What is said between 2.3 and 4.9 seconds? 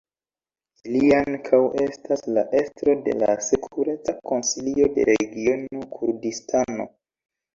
la estro de la Sekureca Konsilio